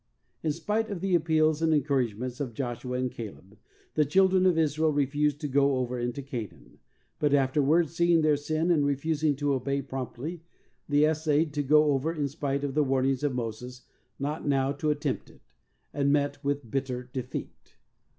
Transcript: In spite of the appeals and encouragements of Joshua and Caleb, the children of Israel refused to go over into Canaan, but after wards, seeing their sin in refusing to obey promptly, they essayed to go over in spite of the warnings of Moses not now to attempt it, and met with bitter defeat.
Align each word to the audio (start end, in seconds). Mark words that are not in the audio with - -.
In 0.41 0.51
spite 0.51 0.89
of 0.89 0.99
the 0.99 1.13
appeals 1.13 1.61
and 1.61 1.75
encouragements 1.75 2.39
of 2.39 2.55
Joshua 2.55 2.97
and 2.97 3.11
Caleb, 3.11 3.59
the 3.93 4.03
children 4.03 4.47
of 4.47 4.57
Israel 4.57 4.91
refused 4.91 5.39
to 5.41 5.47
go 5.47 5.75
over 5.75 5.99
into 5.99 6.23
Canaan, 6.23 6.79
but 7.19 7.35
after 7.35 7.61
wards, 7.61 7.93
seeing 7.95 8.21
their 8.23 8.35
sin 8.35 8.71
in 8.71 8.83
refusing 8.83 9.35
to 9.35 9.53
obey 9.53 9.79
promptly, 9.79 10.41
they 10.89 11.03
essayed 11.03 11.53
to 11.53 11.61
go 11.61 11.91
over 11.91 12.11
in 12.11 12.27
spite 12.27 12.63
of 12.63 12.73
the 12.73 12.83
warnings 12.83 13.23
of 13.23 13.35
Moses 13.35 13.83
not 14.17 14.47
now 14.47 14.71
to 14.71 14.89
attempt 14.89 15.29
it, 15.29 15.41
and 15.93 16.11
met 16.11 16.43
with 16.43 16.71
bitter 16.71 17.03
defeat. 17.13 17.77